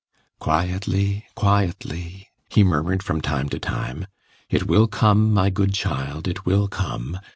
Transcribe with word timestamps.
"Quietly 0.39 1.25
quietly," 1.35 2.29
he 2.49 2.63
murmured 2.63 3.03
from 3.03 3.21
time 3.21 3.49
to 3.49 3.59
time. 3.59 4.07
"It 4.49 4.65
will 4.65 4.87
come, 4.87 5.31
my 5.31 5.51
good 5.51 5.75
child, 5.75 6.27
it 6.27 6.43
will 6.43 6.67
come. 6.67 7.19